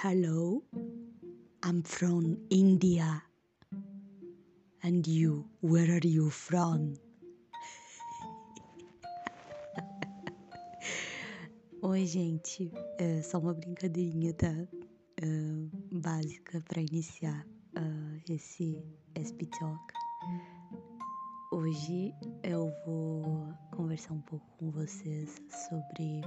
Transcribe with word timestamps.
Hello, 0.00 0.62
I'm 1.64 1.82
from 1.82 2.38
India. 2.50 3.20
And 4.80 5.04
you, 5.04 5.46
where 5.60 5.90
are 5.90 6.06
you 6.06 6.30
from? 6.30 6.94
Oi, 11.82 12.06
gente. 12.06 12.70
É 12.96 13.22
só 13.22 13.40
uma 13.40 13.54
brincadeirinha, 13.54 14.32
tá? 14.34 14.54
Uh, 15.20 15.68
básica 15.90 16.62
para 16.68 16.80
iniciar 16.80 17.44
uh, 17.76 18.32
esse 18.32 18.80
SP 19.18 19.46
Talk. 19.58 19.82
Hoje 21.50 22.14
eu 22.44 22.72
vou 22.86 23.52
conversar 23.72 24.14
um 24.14 24.20
pouco 24.20 24.46
com 24.58 24.70
vocês 24.70 25.42
sobre 25.68 26.20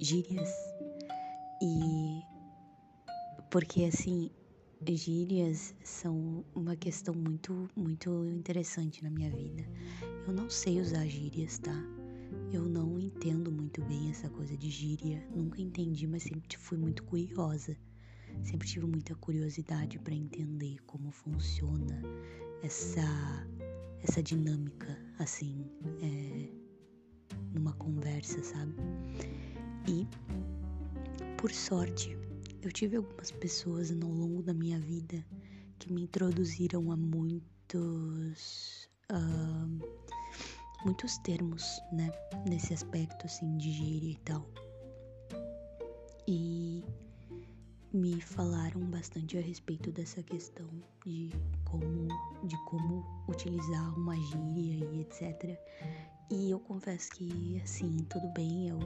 gírias 0.00 0.48
e 1.60 2.35
porque 3.56 3.84
assim 3.84 4.30
gírias 4.86 5.74
são 5.82 6.44
uma 6.54 6.76
questão 6.76 7.14
muito 7.14 7.70
muito 7.74 8.26
interessante 8.26 9.02
na 9.02 9.08
minha 9.08 9.30
vida. 9.30 9.66
Eu 10.26 10.34
não 10.34 10.50
sei 10.50 10.78
usar 10.78 11.06
gírias, 11.06 11.56
tá? 11.56 11.72
Eu 12.52 12.68
não 12.68 13.00
entendo 13.00 13.50
muito 13.50 13.82
bem 13.86 14.10
essa 14.10 14.28
coisa 14.28 14.54
de 14.58 14.68
gíria, 14.68 15.26
nunca 15.34 15.62
entendi, 15.62 16.06
mas 16.06 16.24
sempre 16.24 16.54
fui 16.58 16.76
muito 16.76 17.02
curiosa. 17.04 17.74
Sempre 18.44 18.68
tive 18.68 18.84
muita 18.84 19.14
curiosidade 19.14 19.98
para 20.00 20.14
entender 20.14 20.76
como 20.84 21.10
funciona 21.10 22.02
essa 22.62 23.48
essa 24.02 24.22
dinâmica 24.22 24.98
assim, 25.18 25.64
é, 26.02 26.50
numa 27.54 27.72
conversa, 27.72 28.42
sabe? 28.42 28.74
E 29.88 30.06
por 31.38 31.50
sorte, 31.50 32.25
eu 32.62 32.72
tive 32.72 32.96
algumas 32.96 33.30
pessoas 33.30 33.90
ao 33.90 34.10
longo 34.10 34.42
da 34.42 34.54
minha 34.54 34.78
vida 34.78 35.24
que 35.78 35.92
me 35.92 36.02
introduziram 36.02 36.90
a 36.90 36.96
muitos 36.96 38.88
uh, 39.12 40.06
muitos 40.84 41.18
termos, 41.18 41.82
né, 41.92 42.10
nesse 42.48 42.72
aspecto 42.72 43.26
assim 43.26 43.56
de 43.56 43.72
gíria 43.72 44.10
e 44.10 44.16
tal. 44.18 44.48
E 46.28 46.84
me 47.92 48.20
falaram 48.20 48.80
bastante 48.82 49.38
a 49.38 49.40
respeito 49.40 49.90
dessa 49.90 50.22
questão 50.22 50.68
de 51.04 51.30
como 51.64 52.08
de 52.44 52.56
como 52.64 53.04
utilizar 53.28 53.98
uma 53.98 54.16
gíria 54.16 54.84
e 54.92 55.00
etc. 55.00 55.58
E 56.30 56.50
eu 56.50 56.58
confesso 56.60 57.10
que 57.12 57.60
assim, 57.64 57.96
tudo 58.08 58.28
bem, 58.32 58.68
eu 58.68 58.78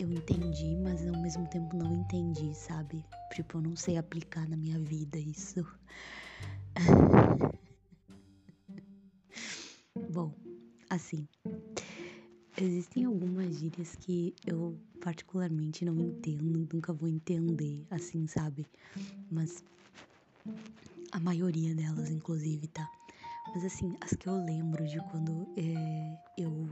eu 0.00 0.10
entendi, 0.10 0.74
mas 0.76 1.06
ao 1.06 1.20
mesmo 1.20 1.46
tempo 1.46 1.76
não 1.76 1.94
entendi, 1.94 2.54
sabe? 2.54 3.04
Tipo, 3.34 3.58
eu 3.58 3.62
não 3.62 3.76
sei 3.76 3.98
aplicar 3.98 4.48
na 4.48 4.56
minha 4.56 4.78
vida 4.78 5.18
isso. 5.18 5.62
Bom, 10.10 10.34
assim, 10.88 11.28
existem 12.56 13.04
algumas 13.04 13.58
gírias 13.58 13.94
que 13.96 14.34
eu 14.46 14.80
particularmente 15.02 15.84
não 15.84 16.00
entendo, 16.00 16.66
nunca 16.72 16.94
vou 16.94 17.06
entender, 17.06 17.86
assim, 17.90 18.26
sabe? 18.26 18.66
Mas 19.30 19.62
a 21.12 21.20
maioria 21.20 21.74
delas, 21.74 22.10
inclusive, 22.10 22.66
tá? 22.68 22.88
Mas 23.52 23.66
assim, 23.66 23.94
as 24.00 24.14
que 24.14 24.28
eu 24.28 24.36
lembro 24.36 24.86
de 24.86 24.98
quando 25.10 25.46
é, 25.58 26.16
eu 26.38 26.69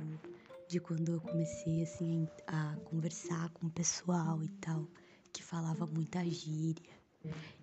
de 0.69 0.78
quando 0.78 1.12
eu 1.12 1.20
comecei 1.22 1.83
assim 1.83 2.28
a 2.47 2.77
conversar 2.84 3.48
com 3.50 3.69
o 3.69 3.70
pessoal 3.70 4.42
e 4.44 4.48
tal, 4.61 4.86
que 5.33 5.42
falava 5.42 5.86
muita 5.86 6.22
gíria. 6.27 6.84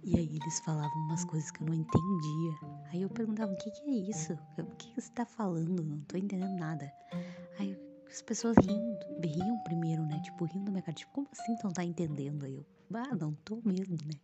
E 0.03 0.17
aí 0.17 0.39
eles 0.41 0.59
falavam 0.59 0.97
umas 1.03 1.23
coisas 1.23 1.51
que 1.51 1.61
eu 1.61 1.67
não 1.67 1.75
entendia. 1.75 2.57
Aí 2.91 3.03
eu 3.03 3.09
perguntava, 3.09 3.53
o 3.53 3.55
que, 3.55 3.69
que 3.69 3.83
é 3.83 4.09
isso? 4.09 4.33
O 4.57 4.75
que, 4.75 4.91
que 4.91 5.01
você 5.01 5.11
tá 5.11 5.23
falando? 5.23 5.83
Não 5.83 5.99
tô 6.01 6.17
entendendo 6.17 6.57
nada. 6.57 6.91
Aí 7.59 7.77
as 8.09 8.23
pessoas 8.23 8.55
riam, 8.57 8.97
riam 9.23 9.57
primeiro, 9.59 10.03
né? 10.03 10.19
Tipo, 10.19 10.45
riam 10.45 10.65
da 10.65 10.71
minha 10.71 10.81
cara. 10.81 10.95
Tipo, 10.95 11.11
como 11.11 11.27
assim 11.31 11.55
não 11.63 11.71
tá 11.71 11.83
entendendo? 11.83 12.44
Aí 12.44 12.55
eu, 12.55 12.65
ah, 12.95 13.15
não 13.15 13.33
tô 13.45 13.61
mesmo, 13.63 13.97
né? 14.03 14.19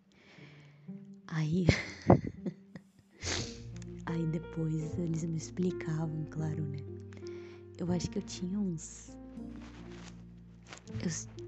Aí. 1.27 1.67
aí 4.07 4.25
depois 4.25 4.97
eles 4.97 5.23
me 5.23 5.37
explicavam, 5.37 6.25
claro, 6.31 6.63
né? 6.63 6.79
Eu 7.81 7.91
acho 7.91 8.11
que 8.11 8.19
eu 8.19 8.21
tinha 8.21 8.59
uns. 8.59 9.09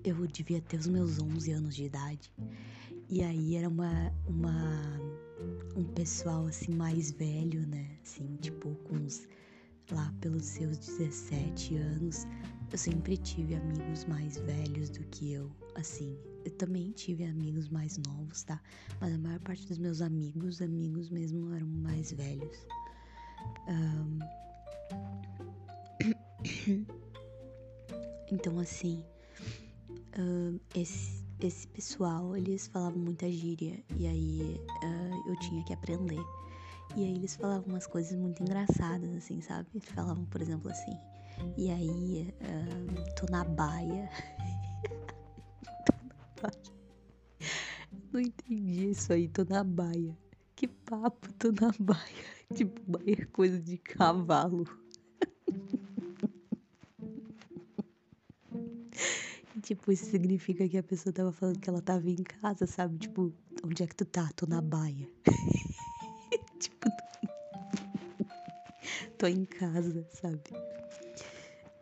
Eu, 0.04 0.16
eu 0.16 0.26
devia 0.26 0.60
ter 0.62 0.78
os 0.78 0.88
meus 0.88 1.20
11 1.20 1.52
anos 1.52 1.76
de 1.76 1.84
idade. 1.84 2.34
E 3.08 3.22
aí 3.22 3.56
era 3.56 3.70
uma, 3.70 4.12
uma. 4.26 5.00
Um 5.76 5.84
pessoal 5.84 6.48
assim 6.48 6.74
mais 6.74 7.12
velho, 7.12 7.68
né? 7.68 7.88
Assim, 8.02 8.36
tipo, 8.42 8.74
com 8.78 8.96
uns. 8.96 9.28
Lá 9.92 10.12
pelos 10.22 10.44
seus 10.44 10.80
17 10.80 11.76
anos. 11.76 12.26
Eu 12.72 12.80
sempre 12.80 13.16
tive 13.16 13.54
amigos 13.54 14.04
mais 14.06 14.36
velhos 14.38 14.90
do 14.90 15.04
que 15.12 15.34
eu. 15.34 15.52
Assim, 15.76 16.18
eu 16.44 16.52
também 16.58 16.90
tive 16.94 17.26
amigos 17.26 17.70
mais 17.70 18.00
novos, 18.08 18.42
tá? 18.42 18.60
Mas 19.00 19.14
a 19.14 19.18
maior 19.20 19.40
parte 19.42 19.68
dos 19.68 19.78
meus 19.78 20.02
amigos, 20.02 20.64
amigos 20.64 21.12
mesmo, 21.12 21.54
eram 21.54 21.68
mais 21.68 22.12
velhos. 22.12 22.66
Um, 23.68 24.43
então, 28.32 28.60
assim, 28.60 29.04
uh, 30.18 30.60
esse, 30.76 31.24
esse 31.40 31.68
pessoal, 31.68 32.36
eles 32.36 32.68
falavam 32.68 33.00
muita 33.00 33.30
gíria 33.30 33.84
e 33.98 34.08
aí 34.08 34.62
uh, 34.84 35.30
eu 35.30 35.36
tinha 35.40 35.64
que 35.64 35.74
aprender. 35.74 36.24
E 36.96 37.04
aí 37.04 37.16
eles 37.16 37.36
falavam 37.36 37.66
umas 37.68 37.88
coisas 37.88 38.18
muito 38.18 38.44
engraçadas, 38.44 39.16
assim, 39.16 39.42
sabe? 39.42 39.68
Eles 39.74 39.90
falavam, 39.90 40.26
por 40.26 40.42
exemplo, 40.42 40.70
assim, 40.70 40.98
e 41.58 41.70
aí, 41.72 42.34
uh, 42.42 43.16
tô 43.16 43.26
na 43.32 43.44
baia. 43.44 44.10
tô 45.86 45.94
na 46.08 46.42
baia. 46.42 46.74
Não 48.12 48.20
entendi 48.20 48.92
isso 48.92 49.12
aí, 49.12 49.28
tô 49.28 49.44
na 49.44 49.64
baia. 49.64 50.16
Que 50.56 50.68
papo, 50.68 51.34
tô 51.34 51.52
na 51.52 51.74
baia. 51.80 52.34
Tipo, 52.54 52.80
baia 52.86 53.24
é 53.24 53.26
coisa 53.26 53.60
de 53.60 53.78
cavalo. 53.80 54.66
Tipo, 59.64 59.92
isso 59.92 60.06
significa 60.06 60.68
que 60.68 60.78
a 60.78 60.84
pessoa 60.84 61.14
tava 61.14 61.32
falando 61.32 61.60
que 61.60 61.70
ela 61.70 61.82
tava 61.82 62.08
em 62.10 62.22
casa, 62.22 62.68
sabe? 62.68 62.98
Tipo, 62.98 63.34
onde 63.64 63.82
é 63.82 63.88
que 63.88 63.96
tu 63.96 64.06
tá? 64.06 64.30
Tô 64.36 64.46
na 64.46 64.62
baia. 64.62 65.10
tipo, 66.60 66.92
tô 69.18 69.26
em 69.26 69.46
casa, 69.46 70.06
sabe? 70.12 70.42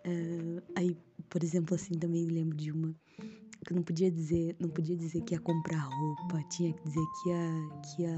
Uh, 0.05 0.61
aí, 0.75 0.95
por 1.27 1.43
exemplo, 1.43 1.75
assim, 1.75 1.97
também 1.97 2.25
lembro 2.25 2.55
de 2.55 2.71
uma 2.71 2.95
que 3.65 3.73
não 3.73 3.83
podia 3.83 4.11
dizer, 4.11 4.55
não 4.59 4.69
podia 4.69 4.95
dizer 4.95 5.21
que 5.21 5.33
ia 5.35 5.39
comprar 5.39 5.79
roupa, 5.79 6.43
tinha 6.49 6.73
que 6.73 6.83
dizer 6.83 7.05
que 7.21 7.29
ia, 7.29 7.69
que 7.81 8.01
ia 8.01 8.17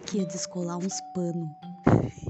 que 0.06 0.18
ia 0.18 0.26
descolar 0.26 0.78
uns 0.78 1.00
panos. 1.14 1.48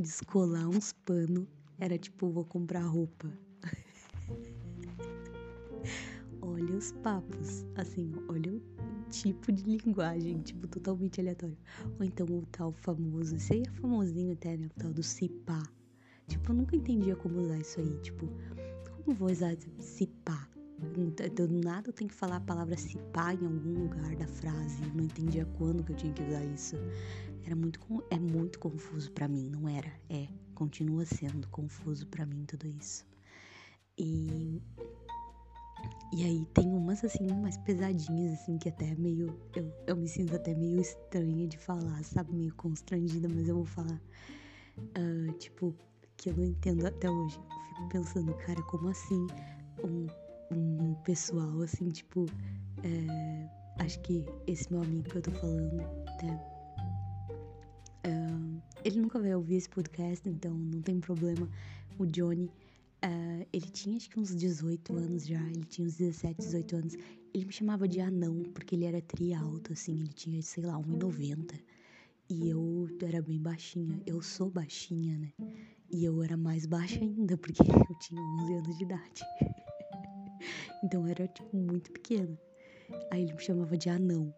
Descolar, 0.00 0.66
uns 0.66 0.94
panos. 1.04 1.46
Era 1.78 1.98
tipo, 1.98 2.30
vou 2.30 2.42
comprar 2.42 2.80
roupa. 2.80 3.30
olha 6.40 6.74
os 6.74 6.92
papos. 6.92 7.66
Assim, 7.76 8.10
olha 8.26 8.50
o 8.50 8.62
tipo 9.10 9.52
de 9.52 9.62
linguagem, 9.62 10.40
tipo, 10.40 10.66
totalmente 10.68 11.20
aleatório. 11.20 11.58
Ou 11.98 12.06
então 12.06 12.26
o 12.26 12.46
tal 12.50 12.72
famoso, 12.72 13.36
esse 13.36 13.52
aí 13.52 13.62
é 13.66 13.70
famosinho 13.72 14.32
até, 14.32 14.56
né? 14.56 14.70
O 14.74 14.80
tal 14.80 14.90
do 14.90 15.02
cipá. 15.02 15.62
Tipo, 16.26 16.52
eu 16.52 16.56
nunca 16.56 16.76
entendia 16.76 17.14
como 17.14 17.38
usar 17.38 17.58
isso 17.58 17.78
aí. 17.78 17.98
Tipo, 17.98 18.26
como 19.04 19.14
vou 19.14 19.30
usar 19.30 19.54
cipá? 19.80 20.48
Do 21.34 21.46
nada 21.62 21.90
eu 21.90 21.92
tenho 21.92 22.08
que 22.08 22.16
falar 22.16 22.36
a 22.36 22.40
palavra 22.40 22.74
se 22.74 22.96
pá 23.12 23.34
em 23.34 23.44
algum 23.44 23.82
lugar 23.82 24.16
da 24.16 24.26
frase. 24.26 24.82
Eu 24.82 24.94
não 24.94 25.04
entendia 25.04 25.44
quando 25.58 25.84
que 25.84 25.92
eu 25.92 25.96
tinha 25.96 26.12
que 26.14 26.22
usar 26.22 26.42
isso. 26.46 26.76
Era 27.44 27.56
muito 27.56 27.80
é 28.10 28.18
muito 28.18 28.58
confuso 28.58 29.10
para 29.12 29.28
mim, 29.28 29.48
não 29.50 29.68
era? 29.68 29.90
É, 30.08 30.28
continua 30.54 31.04
sendo 31.04 31.48
confuso 31.48 32.06
para 32.06 32.26
mim 32.26 32.44
tudo 32.46 32.66
isso. 32.66 33.04
E 33.98 34.62
e 36.12 36.24
aí 36.24 36.44
tem 36.52 36.68
umas 36.68 37.02
assim 37.04 37.26
mais 37.40 37.56
pesadinhas 37.58 38.34
assim 38.34 38.58
que 38.58 38.68
até 38.68 38.94
meio 38.96 39.34
eu, 39.54 39.72
eu 39.86 39.96
me 39.96 40.08
sinto 40.08 40.36
até 40.36 40.54
meio 40.54 40.80
estranha 40.80 41.46
de 41.46 41.56
falar, 41.56 42.02
sabe, 42.04 42.34
meio 42.34 42.54
constrangida, 42.54 43.28
mas 43.28 43.48
eu 43.48 43.56
vou 43.56 43.64
falar 43.64 44.00
uh, 44.78 45.32
tipo 45.38 45.74
que 46.16 46.30
eu 46.30 46.36
não 46.36 46.44
entendo 46.44 46.86
até 46.86 47.10
hoje. 47.10 47.38
Eu 47.38 47.68
fico 47.68 47.88
pensando, 47.88 48.34
cara, 48.34 48.62
como 48.64 48.88
assim 48.88 49.26
um 49.82 50.06
um 50.50 50.94
pessoal, 51.04 51.60
assim, 51.62 51.88
tipo. 51.88 52.26
É, 52.82 53.82
acho 53.82 54.00
que 54.00 54.24
esse 54.46 54.70
meu 54.70 54.82
amigo 54.82 55.08
que 55.08 55.16
eu 55.16 55.22
tô 55.22 55.30
falando, 55.32 55.76
né? 55.76 55.86
Ele 58.84 59.00
nunca 59.00 59.18
vai 59.18 59.34
ouvir 59.34 59.56
esse 59.56 59.68
podcast, 59.68 60.26
então 60.28 60.52
não 60.52 60.80
tem 60.80 61.00
problema. 61.00 61.48
O 61.98 62.06
Johnny, 62.06 62.46
uh, 63.04 63.46
ele 63.52 63.66
tinha 63.66 63.96
acho 63.96 64.08
que 64.08 64.18
uns 64.18 64.34
18 64.34 64.96
anos 64.96 65.26
já, 65.26 65.40
ele 65.50 65.64
tinha 65.64 65.86
uns 65.86 65.96
17, 65.96 66.38
18 66.38 66.76
anos. 66.76 66.94
Ele 67.34 67.44
me 67.44 67.52
chamava 67.52 67.86
de 67.86 68.00
anão, 68.00 68.42
porque 68.54 68.74
ele 68.74 68.86
era 68.86 69.00
tri 69.00 69.34
alto, 69.34 69.72
assim, 69.72 70.00
ele 70.00 70.12
tinha, 70.12 70.40
sei 70.42 70.64
lá, 70.64 70.74
1,90. 70.78 71.54
E 72.28 72.48
eu 72.48 72.88
era 73.02 73.20
bem 73.20 73.40
baixinha. 73.40 74.00
Eu 74.06 74.22
sou 74.22 74.50
baixinha, 74.50 75.18
né? 75.18 75.32
E 75.90 76.04
eu 76.04 76.22
era 76.22 76.36
mais 76.36 76.64
baixa 76.64 77.00
ainda, 77.00 77.36
porque 77.36 77.62
eu 77.90 77.98
tinha 77.98 78.20
11 78.20 78.54
anos 78.54 78.78
de 78.78 78.84
idade. 78.84 79.22
então 80.82 81.02
eu 81.02 81.08
era, 81.08 81.28
tipo, 81.28 81.56
muito 81.56 81.90
pequena. 81.92 82.38
Aí 83.10 83.24
ele 83.24 83.34
me 83.34 83.40
chamava 83.40 83.76
de 83.76 83.88
anão. 83.88 84.34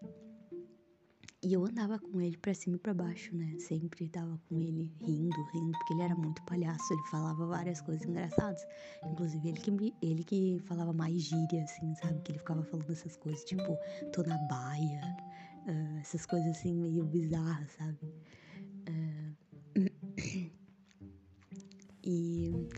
E 1.44 1.55
eu 1.55 1.65
andava 1.65 1.99
com 1.99 2.21
ele 2.21 2.37
pra 2.37 2.55
cima 2.55 2.77
e 2.77 2.79
pra 2.79 2.94
baixo, 2.94 3.35
né? 3.35 3.56
Sempre 3.59 4.09
tava 4.09 4.41
com 4.49 4.61
ele 4.61 4.93
rindo, 5.00 5.43
rindo, 5.53 5.73
porque 5.73 5.93
ele 5.93 6.03
era 6.03 6.15
muito 6.15 6.41
palhaço, 6.44 6.93
ele 6.93 7.03
falava 7.11 7.44
várias 7.44 7.81
coisas 7.81 8.06
engraçadas. 8.06 8.65
Inclusive, 9.05 9.49
ele 9.49 9.59
que, 9.59 9.94
ele 10.00 10.23
que 10.23 10.62
falava 10.67 10.93
mais 10.93 11.21
gíria, 11.21 11.65
assim, 11.65 11.97
sabe? 11.97 12.21
Que 12.21 12.31
ele 12.31 12.39
ficava 12.39 12.62
falando 12.62 12.89
essas 12.93 13.17
coisas, 13.17 13.43
tipo, 13.43 13.77
tô 14.12 14.23
na 14.23 14.39
baia, 14.39 15.17
uh, 15.67 15.99
essas 15.99 16.25
coisas 16.27 16.56
assim 16.56 16.75
meio 16.75 17.05
bizarras, 17.06 17.73
sabe? 17.73 18.15
Uh, 18.88 19.33
e, 22.05 22.69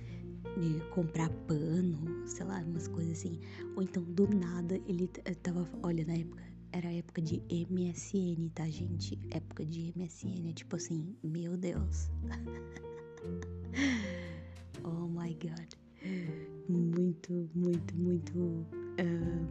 e, 0.56 0.80
comprar 0.94 1.28
pano, 1.46 2.26
sei 2.26 2.46
lá, 2.46 2.60
umas 2.60 2.88
coisas 2.88 3.18
assim. 3.18 3.38
Ou 3.76 3.82
então, 3.82 4.02
do 4.04 4.26
nada, 4.26 4.80
ele 4.86 5.06
tava, 5.42 5.68
olha, 5.82 6.02
na 6.06 6.14
época 6.14 6.53
era 6.74 6.92
época 6.92 7.22
de 7.22 7.40
MSN, 7.70 8.50
tá, 8.52 8.68
gente? 8.68 9.16
Época 9.30 9.64
de 9.64 9.94
MSN, 9.96 10.50
é 10.50 10.52
tipo 10.52 10.74
assim, 10.74 11.16
meu 11.22 11.56
Deus. 11.56 12.10
oh 14.82 15.06
my 15.06 15.32
god. 15.34 15.72
Muito, 16.68 17.48
muito, 17.54 17.96
muito. 17.96 18.36
Uh, 18.36 19.46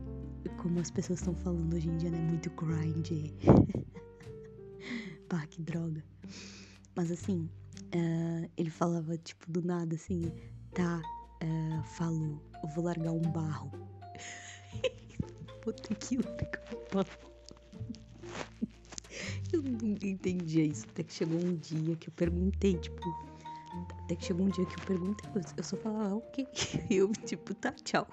como 0.61 0.81
as 0.81 0.91
pessoas 0.91 1.19
estão 1.19 1.33
falando 1.33 1.73
hoje 1.73 1.89
em 1.89 1.95
dia, 1.95 2.11
né? 2.11 2.19
Muito 2.19 2.49
grind. 2.51 3.09
Pá, 5.29 5.47
que 5.47 5.61
droga. 5.61 6.03
Mas 6.93 7.09
assim, 7.09 7.49
uh, 7.95 8.51
ele 8.57 8.69
falava, 8.69 9.17
tipo, 9.17 9.49
do 9.49 9.61
nada, 9.61 9.95
assim, 9.95 10.29
tá, 10.73 11.01
uh, 11.41 11.83
falou, 11.85 12.43
vou 12.75 12.83
largar 12.83 13.13
um 13.13 13.21
barro 13.21 13.71
puta 15.63 15.95
que 15.95 16.17
pariu. 16.91 17.33
Eu 19.53 19.61
nunca 19.61 20.05
entendia 20.05 20.65
isso. 20.65 20.85
Até 20.89 21.03
que 21.03 21.13
chegou 21.13 21.39
um 21.39 21.55
dia 21.55 21.95
que 21.95 22.09
eu 22.09 22.13
perguntei, 22.13 22.75
tipo. 22.77 23.01
Até 24.03 24.15
que 24.15 24.25
chegou 24.25 24.45
um 24.45 24.49
dia 24.49 24.65
que 24.65 24.79
eu 24.79 24.85
perguntei, 24.85 25.29
eu 25.57 25.63
só 25.63 25.77
falava, 25.77 26.09
ah, 26.09 26.15
ok. 26.15 26.47
Eu, 26.89 27.11
tipo, 27.25 27.53
tá, 27.55 27.71
tchau. 27.71 28.07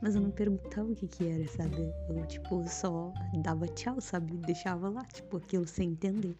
Mas 0.00 0.14
eu 0.14 0.20
não 0.20 0.30
perguntava 0.30 0.88
o 0.90 0.94
que 0.94 1.08
que 1.08 1.26
era, 1.26 1.46
sabe? 1.48 1.76
Eu, 2.08 2.24
tipo, 2.26 2.64
só 2.68 3.12
dava 3.42 3.66
tchau, 3.66 4.00
sabe? 4.00 4.36
Deixava 4.46 4.88
lá, 4.88 5.04
tipo, 5.06 5.38
aquilo 5.38 5.66
sem 5.66 5.90
entender. 5.90 6.36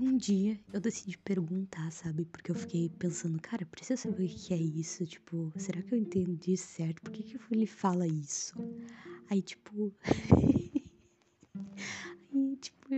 Um 0.00 0.16
dia 0.16 0.58
eu 0.72 0.80
decidi 0.80 1.16
perguntar, 1.18 1.90
sabe? 1.90 2.24
Porque 2.24 2.50
eu 2.50 2.54
fiquei 2.54 2.88
pensando, 2.88 3.40
cara, 3.40 3.64
preciso 3.66 4.02
saber 4.02 4.24
o 4.24 4.28
que 4.28 4.52
é 4.52 4.56
isso. 4.56 5.04
Tipo, 5.06 5.52
será 5.56 5.82
que 5.82 5.94
eu 5.94 5.98
entendi 5.98 6.56
certo? 6.56 7.00
Por 7.02 7.12
que, 7.12 7.22
que 7.22 7.38
ele 7.50 7.66
fala 7.66 8.06
isso? 8.06 8.54
Aí, 9.30 9.42
tipo. 9.42 9.92
Aí, 12.34 12.56
tipo, 12.56 12.88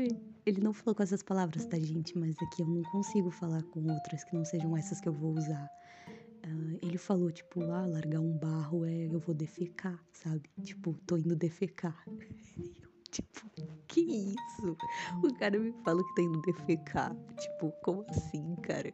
ele 0.47 0.61
não 0.61 0.73
falou 0.73 0.95
com 0.95 1.03
essas 1.03 1.23
palavras, 1.23 1.67
tá, 1.67 1.79
gente? 1.79 2.17
Mas 2.17 2.35
aqui 2.41 2.63
eu 2.63 2.67
não 2.67 2.83
consigo 2.85 3.31
falar 3.31 3.63
com 3.65 3.81
outras 3.93 4.25
que 4.25 4.35
não 4.35 4.45
sejam 4.45 4.77
essas 4.77 5.01
que 5.01 5.09
eu 5.09 5.13
vou 5.13 5.33
usar. 5.33 5.71
Uh, 6.47 6.79
ele 6.83 6.97
falou, 6.97 7.31
tipo, 7.31 7.63
ah, 7.71 7.87
largar 7.87 8.21
um 8.21 8.37
barro 8.39 8.85
é 8.85 9.07
eu 9.07 9.19
vou 9.19 9.35
defecar, 9.35 10.03
sabe? 10.13 10.49
Tipo, 10.63 10.95
tô 11.07 11.17
indo 11.17 11.37
defecar. 11.37 12.03
Tipo, 13.17 13.51
que 13.89 14.01
isso? 14.01 14.77
O 15.23 15.33
cara 15.39 15.59
me 15.59 15.73
fala 15.83 16.05
que 16.05 16.15
tá 16.15 16.21
indo 16.21 16.39
defecar. 16.43 17.17
Tipo, 17.39 17.73
como 17.83 18.05
assim, 18.11 18.55
cara? 18.57 18.93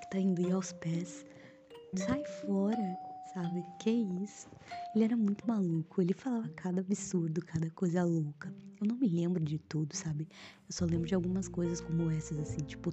Que 0.00 0.08
tá 0.10 0.18
indo 0.18 0.42
ir 0.42 0.52
aos 0.52 0.70
pés. 0.72 1.24
Sai 1.96 2.22
fora, 2.24 2.98
sabe? 3.32 3.64
Que 3.78 3.90
isso? 3.90 4.50
Ele 4.94 5.04
era 5.04 5.16
muito 5.16 5.46
maluco. 5.48 6.02
Ele 6.02 6.12
falava 6.12 6.46
cada 6.50 6.82
absurdo, 6.82 7.40
cada 7.40 7.70
coisa 7.70 8.04
louca. 8.04 8.52
Eu 8.78 8.86
não 8.86 8.96
me 8.96 9.08
lembro 9.08 9.42
de 9.42 9.58
tudo, 9.58 9.96
sabe? 9.96 10.28
Eu 10.68 10.74
só 10.74 10.84
lembro 10.84 11.06
de 11.06 11.14
algumas 11.14 11.48
coisas 11.48 11.80
como 11.80 12.10
essas, 12.10 12.38
assim, 12.38 12.60
tipo, 12.64 12.90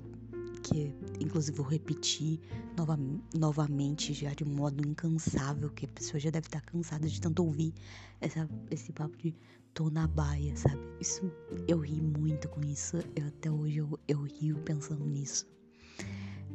que 0.69 0.93
inclusive 1.19 1.57
vou 1.57 1.65
repetir 1.65 2.39
nova, 2.77 2.97
novamente 3.35 4.13
já 4.13 4.33
de 4.33 4.43
um 4.43 4.53
modo 4.53 4.87
incansável, 4.87 5.69
que 5.71 5.85
a 5.85 5.89
pessoa 5.89 6.19
já 6.19 6.29
deve 6.29 6.47
estar 6.47 6.61
cansada 6.61 7.07
de 7.07 7.19
tanto 7.19 7.43
ouvir 7.43 7.73
essa, 8.21 8.47
esse 8.69 8.93
papo 8.93 9.17
de 9.17 9.35
tô 9.73 9.89
na 9.89 10.07
baia, 10.07 10.55
sabe? 10.55 10.79
Isso 10.99 11.31
eu 11.67 11.79
ri 11.79 12.01
muito 12.01 12.47
com 12.49 12.61
isso. 12.61 12.97
Eu, 13.15 13.27
até 13.27 13.49
hoje 13.49 13.77
eu, 13.77 13.99
eu 14.07 14.21
rio 14.21 14.57
pensando 14.59 15.05
nisso. 15.05 15.47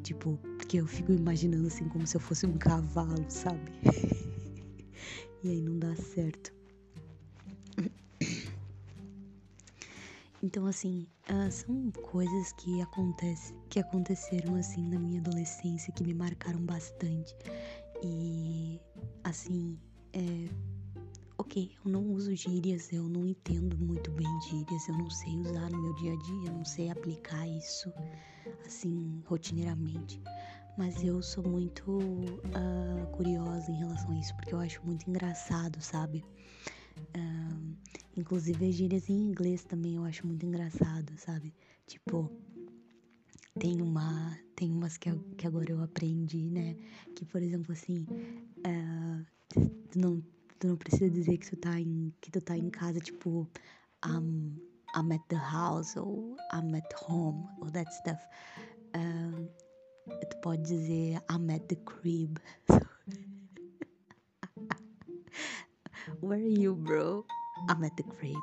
Tipo, 0.03 0.39
porque 0.59 0.77
eu 0.77 0.87
fico 0.87 1.13
imaginando 1.13 1.67
assim 1.67 1.89
como 1.89 2.07
se 2.07 2.17
eu 2.17 2.21
fosse 2.21 2.47
um 2.47 2.57
cavalo, 2.57 3.25
sabe? 3.29 3.73
e 5.43 5.49
aí 5.49 5.61
não 5.61 5.79
dá 5.79 5.95
certo. 5.97 6.53
Então, 10.43 10.67
assim, 10.67 11.07
uh, 11.31 11.51
são 11.51 11.91
coisas 11.91 12.53
que, 12.53 12.81
acontece, 12.83 13.55
que 13.69 13.79
aconteceram, 13.79 14.55
assim, 14.57 14.87
na 14.89 14.99
minha 14.99 15.21
adolescência, 15.21 15.93
que 15.93 16.05
me 16.05 16.15
marcaram 16.15 16.61
bastante. 16.61 17.35
E, 18.03 18.81
assim, 19.23 19.79
é, 20.13 20.49
ok, 21.39 21.71
eu 21.85 21.91
não 21.91 22.13
uso 22.13 22.35
gírias, 22.35 22.93
eu 22.93 23.09
não 23.09 23.27
entendo 23.27 23.79
muito 23.79 24.11
bem 24.11 24.41
gírias, 24.43 24.89
eu 24.89 24.97
não 24.97 25.11
sei 25.11 25.39
usar 25.39 25.71
no 25.71 25.81
meu 25.81 25.95
dia 25.95 26.13
a 26.13 26.17
dia, 26.17 26.53
não 26.53 26.65
sei 26.65 26.91
aplicar 26.91 27.47
isso, 27.47 27.93
assim, 28.67 29.23
rotineiramente. 29.27 30.21
Mas 30.77 31.05
eu 31.05 31.23
sou 31.23 31.45
muito 31.45 31.99
uh, 31.99 33.07
curiosa 33.13 33.71
em 33.71 33.77
relação 33.77 34.11
a 34.11 34.17
isso, 34.17 34.35
porque 34.35 34.55
eu 34.55 34.59
acho 34.59 34.85
muito 34.85 35.09
engraçado, 35.09 35.81
sabe? 35.81 36.25
Uh, 37.17 37.77
inclusive 38.17 38.69
as 38.69 38.75
gírias 38.75 39.09
em 39.09 39.15
inglês 39.15 39.65
também 39.65 39.97
eu 39.97 40.05
acho 40.05 40.27
muito 40.27 40.45
engraçado, 40.47 41.13
sabe? 41.17 41.55
Tipo, 41.87 42.31
tem 43.59 43.81
uma 43.81 44.39
tem 44.57 44.71
umas 44.71 44.97
que, 44.97 45.13
que 45.37 45.47
agora 45.47 45.71
eu 45.71 45.83
aprendi, 45.83 46.51
né? 46.51 46.77
Que 47.15 47.25
por 47.25 47.43
exemplo 47.43 47.73
assim, 47.73 48.07
uh, 48.67 49.27
tu, 49.91 49.99
não, 49.99 50.23
tu 50.59 50.69
não 50.69 50.77
precisa 50.77 51.11
dizer 51.11 51.39
que 51.39 51.51
tu 51.51 51.57
tá 51.57 51.79
em 51.81 52.13
que 52.21 52.31
tu 52.31 52.41
tá 52.41 52.57
em 52.57 52.71
casa, 52.71 53.01
tipo 53.01 53.49
I'm, 54.05 54.61
I'm 54.97 55.13
at 55.13 55.23
the 55.29 55.37
house 55.37 55.97
ou 55.97 56.37
I'm 56.53 56.75
at 56.77 56.95
home 57.09 57.49
or 57.61 57.71
that 57.71 57.93
stuff. 57.95 58.23
Uh, 58.95 59.49
tu 60.31 60.37
pode 60.43 60.63
dizer 60.63 61.21
I'm 61.31 61.51
at 61.51 61.67
the 61.69 61.77
crib. 61.77 62.39
Where 66.21 66.39
are 66.39 66.43
you, 66.43 66.75
bro? 66.75 67.25
I'm 67.69 67.83
at 67.85 67.97
the 67.97 68.03
crib. 68.03 68.37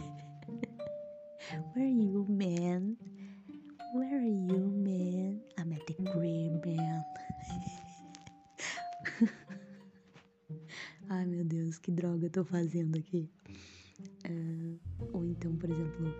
Where 1.74 1.84
are 1.84 1.88
you, 1.88 2.26
man? 2.28 2.96
Where 3.92 4.16
are 4.18 4.20
you, 4.20 4.72
man? 4.74 5.40
I'm 5.58 5.72
at 5.72 5.86
the 5.86 5.94
crib, 6.10 6.64
man. 6.64 7.04
Ai, 11.10 11.26
meu 11.26 11.44
Deus, 11.44 11.78
que 11.78 11.92
droga 11.92 12.26
eu 12.26 12.30
tô 12.30 12.44
fazendo 12.44 12.98
aqui. 12.98 13.30
Uh, 14.28 14.78
ou 15.12 15.24
então, 15.24 15.54
por 15.56 15.70
exemplo, 15.70 16.14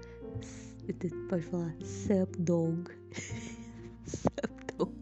pode 1.28 1.43
falar 1.43 1.75
sup 1.83 2.37
dog. 2.38 2.90
sup 4.07 4.76
dog. 4.76 4.95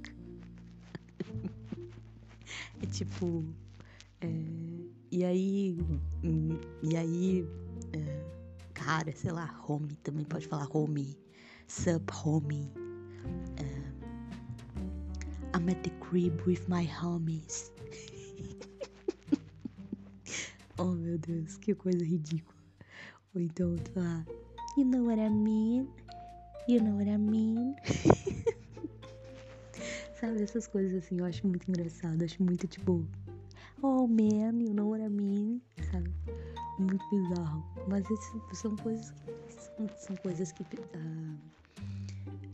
é 2.82 2.86
tipo. 2.86 3.44
E 5.24 5.26
aí, 5.26 5.78
e 6.82 6.96
aí, 6.98 7.48
é, 7.94 8.26
cara, 8.74 9.10
sei 9.16 9.32
lá, 9.32 9.58
home, 9.66 9.94
também 10.02 10.22
pode 10.22 10.46
falar 10.46 10.68
home, 10.70 11.18
sup 11.66 12.12
home. 12.12 12.70
É, 13.56 13.64
I'm 15.56 15.66
at 15.70 15.82
the 15.82 15.88
crib 15.98 16.38
with 16.46 16.68
my 16.68 16.84
homies. 16.84 17.72
oh 20.76 20.92
meu 20.92 21.16
Deus, 21.16 21.56
que 21.56 21.74
coisa 21.74 22.04
ridícula. 22.04 22.58
Ou 23.34 23.40
então, 23.40 23.76
tu 23.76 23.98
lá, 23.98 24.26
you 24.76 24.84
know 24.84 25.06
what 25.06 25.18
I 25.18 25.30
mean? 25.30 25.88
You 26.68 26.82
know 26.82 26.96
what 26.96 27.08
I 27.08 27.16
mean? 27.16 27.76
Sabe, 30.20 30.42
essas 30.42 30.66
coisas 30.66 31.02
assim, 31.02 31.18
eu 31.18 31.24
acho 31.24 31.46
muito 31.46 31.66
engraçado, 31.66 32.22
acho 32.22 32.42
muito 32.42 32.66
tipo 32.66 33.08
oh 33.84 34.06
man, 34.06 34.60
you 34.60 34.72
know 34.72 34.86
what 34.86 35.02
I 35.02 35.08
mean, 35.08 35.60
sabe? 35.92 36.10
muito 36.78 37.04
bizarro. 37.10 37.64
Mas 37.86 38.04
isso 38.10 38.42
são 38.52 38.74
coisas 38.76 39.12
são, 39.48 39.88
são 39.96 40.16
coisas 40.16 40.52
que 40.52 40.62
uh, 40.62 41.38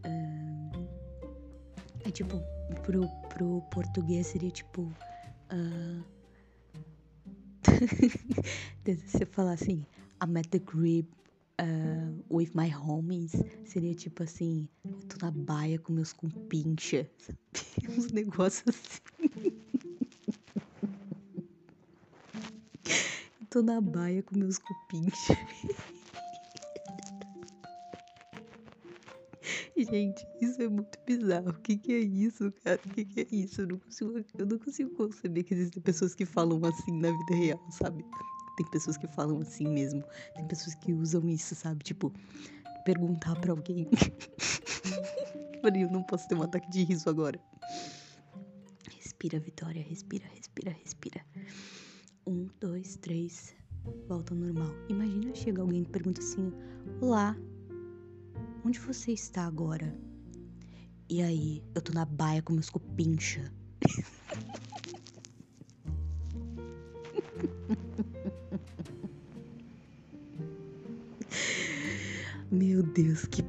uh, 0.06 0.88
é 2.04 2.10
tipo 2.10 2.40
pro, 2.82 3.08
pro 3.28 3.62
português 3.70 4.26
seria 4.26 4.50
tipo 4.50 4.82
uh, 5.52 6.04
você 8.84 9.24
falar 9.26 9.52
assim 9.52 9.86
I'm 10.22 10.36
at 10.36 10.48
the 10.48 10.58
crib 10.58 11.06
uh, 11.60 12.24
with 12.30 12.50
my 12.54 12.70
homies 12.74 13.32
seria 13.64 13.94
tipo 13.94 14.22
assim 14.22 14.68
eu 14.84 14.98
tô 15.08 15.24
na 15.24 15.30
baia 15.30 15.78
com 15.78 15.92
meus 15.92 16.12
compincha 16.12 17.08
uns 17.96 18.10
negócios 18.12 18.64
assim 18.68 19.00
tô 23.50 23.62
na 23.62 23.80
baia 23.80 24.22
com 24.22 24.38
meus 24.38 24.58
cupins. 24.58 25.26
Gente, 29.76 30.26
isso 30.40 30.62
é 30.62 30.68
muito 30.68 30.98
bizarro. 31.04 31.50
O 31.50 31.54
que, 31.54 31.76
que 31.76 31.92
é 31.92 31.98
isso, 31.98 32.52
cara? 32.62 32.80
O 32.84 32.88
que, 32.90 33.04
que 33.04 33.20
é 33.22 33.26
isso? 33.32 33.62
Eu 33.62 33.66
não, 33.66 33.78
consigo, 33.78 34.24
eu 34.38 34.46
não 34.46 34.58
consigo 34.58 34.90
conceber 34.90 35.42
que 35.42 35.54
existem 35.54 35.82
pessoas 35.82 36.14
que 36.14 36.24
falam 36.24 36.60
assim 36.64 36.92
na 36.92 37.10
vida 37.10 37.34
real, 37.34 37.60
sabe? 37.70 38.04
Tem 38.56 38.66
pessoas 38.66 38.96
que 38.96 39.08
falam 39.08 39.40
assim 39.40 39.66
mesmo. 39.66 40.04
Tem 40.36 40.46
pessoas 40.46 40.74
que 40.76 40.92
usam 40.92 41.28
isso, 41.28 41.54
sabe? 41.54 41.82
Tipo, 41.82 42.12
perguntar 42.84 43.34
pra 43.40 43.52
alguém. 43.52 43.88
eu 45.64 45.90
não 45.90 46.02
posso 46.02 46.28
ter 46.28 46.34
um 46.34 46.42
ataque 46.42 46.70
de 46.70 46.84
riso 46.84 47.08
agora. 47.08 47.40
Respira, 48.96 49.40
Vitória. 49.40 49.82
Respira, 49.82 50.26
respira, 50.28 50.70
respira. 50.70 51.24
Um, 52.30 52.48
dois, 52.60 52.96
três. 52.98 53.56
Volta 54.06 54.32
ao 54.32 54.38
normal. 54.38 54.72
Imagina 54.88 55.34
chega 55.34 55.62
alguém 55.62 55.82
e 55.82 55.84
pergunta 55.84 56.20
assim: 56.20 56.52
Olá, 57.00 57.36
onde 58.64 58.78
você 58.78 59.10
está 59.10 59.46
agora? 59.46 59.92
E 61.08 61.22
aí, 61.22 61.60
eu 61.74 61.82
tô 61.82 61.92
na 61.92 62.04
baia 62.04 62.40
com 62.40 62.52
meus 62.52 62.70
cupincha. 62.70 63.52
Meu 72.48 72.84
Deus, 72.84 73.26
que 73.26 73.42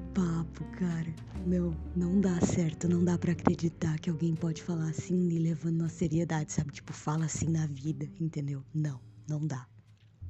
papo, 0.62 0.78
cara. 0.78 1.14
Não, 1.46 1.76
não 1.96 2.22
dá 2.22 2.40
certo, 2.42 2.88
não 2.88 3.04
dá 3.04 3.18
para 3.18 3.32
acreditar 3.32 4.00
que 4.00 4.10
alguém 4.10 4.36
pode 4.36 4.62
falar 4.62 4.90
assim 4.90 5.30
e 5.30 5.40
levando 5.40 5.78
na 5.78 5.90
seriedade, 5.90 6.52
sabe? 6.52 6.72
Tipo, 6.72 6.94
fala 6.94 7.26
assim 7.26 7.50
na 7.50 7.66
vida, 7.66 8.08
entendeu? 8.20 8.64
Não, 8.74 9.00
não 9.28 9.46
dá. 9.46 9.68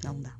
Não 0.03 0.19
dá. 0.19 0.35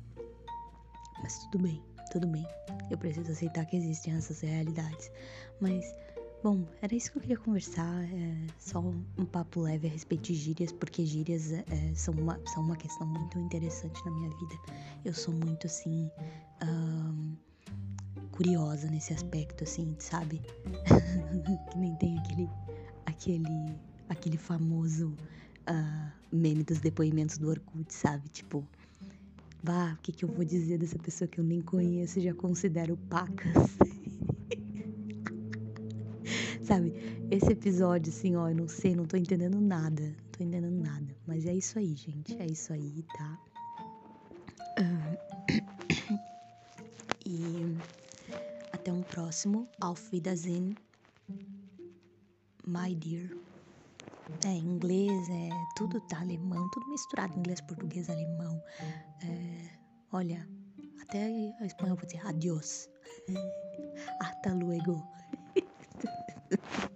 Mas 1.22 1.38
tudo 1.44 1.62
bem, 1.62 1.82
tudo 2.10 2.26
bem. 2.26 2.46
Eu 2.90 2.98
preciso 2.98 3.30
aceitar 3.30 3.64
que 3.66 3.76
existem 3.76 4.14
essas 4.14 4.40
realidades. 4.40 5.10
Mas, 5.60 5.84
bom, 6.42 6.66
era 6.80 6.94
isso 6.94 7.12
que 7.12 7.18
eu 7.18 7.22
queria 7.22 7.38
conversar. 7.38 8.02
É 8.04 8.46
só 8.58 8.80
um 8.80 9.24
papo 9.26 9.60
leve 9.60 9.86
a 9.86 9.90
respeito 9.90 10.22
de 10.22 10.34
gírias, 10.34 10.72
porque 10.72 11.04
gírias 11.04 11.52
é, 11.52 11.64
são, 11.94 12.14
uma, 12.14 12.40
são 12.46 12.64
uma 12.64 12.76
questão 12.76 13.06
muito 13.06 13.38
interessante 13.38 14.04
na 14.04 14.10
minha 14.10 14.30
vida. 14.30 14.54
Eu 15.04 15.12
sou 15.12 15.34
muito 15.34 15.66
assim. 15.66 16.10
Um, 16.64 17.36
curiosa 18.32 18.88
nesse 18.88 19.12
aspecto, 19.12 19.64
assim, 19.64 19.94
sabe? 19.98 20.40
que 21.70 21.78
nem 21.78 21.94
tem 21.96 22.18
aquele, 22.18 22.48
aquele, 23.06 23.76
aquele 24.08 24.36
famoso 24.36 25.14
uh, 25.68 26.12
meme 26.32 26.64
dos 26.64 26.80
depoimentos 26.80 27.38
do 27.38 27.48
Orkut, 27.48 27.92
sabe? 27.92 28.28
Tipo, 28.30 28.66
vá, 29.62 29.92
o 29.92 29.98
que, 30.02 30.10
que 30.10 30.24
eu 30.24 30.28
vou 30.28 30.44
dizer 30.44 30.78
dessa 30.78 30.98
pessoa 30.98 31.28
que 31.28 31.38
eu 31.38 31.44
nem 31.44 31.60
conheço 31.60 32.18
e 32.18 32.22
já 32.22 32.34
considero 32.34 32.96
pacas? 33.08 33.52
sabe? 36.64 36.92
Esse 37.30 37.52
episódio, 37.52 38.12
assim, 38.12 38.34
ó, 38.36 38.48
eu 38.48 38.56
não 38.56 38.68
sei, 38.68 38.96
não 38.96 39.04
tô 39.04 39.16
entendendo 39.16 39.60
nada, 39.60 40.02
não 40.02 40.14
tô 40.32 40.42
entendendo 40.42 40.70
nada. 40.70 41.14
Mas 41.26 41.46
é 41.46 41.54
isso 41.54 41.78
aí, 41.78 41.94
gente, 41.94 42.36
é 42.40 42.46
isso 42.46 42.72
aí, 42.72 43.04
tá? 43.16 43.38
Uh, 44.78 45.18
e 47.26 47.76
até 48.82 48.92
um 48.92 49.02
próximo. 49.02 49.68
Auf 49.80 50.10
Wiedersehen, 50.12 50.76
my 52.66 52.94
dear. 52.96 53.30
É, 54.44 54.48
inglês, 54.48 55.28
é 55.30 55.50
tudo 55.76 56.00
tá 56.08 56.20
alemão, 56.20 56.68
tudo 56.70 56.88
misturado, 56.88 57.38
inglês, 57.38 57.60
português, 57.60 58.10
alemão. 58.10 58.60
É, 59.22 59.78
olha, 60.10 60.48
até 61.00 61.26
a 61.60 61.64
espanhol 61.64 61.96
vou 61.96 62.06
dizer 62.06 62.26
adiós. 62.26 62.88
Hasta 64.18 64.52
luego. 64.52 65.00